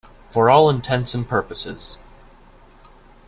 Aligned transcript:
For 0.29 0.49
all 0.49 0.67
intents 0.71 1.13
and 1.13 1.27
purposes. 1.29 1.99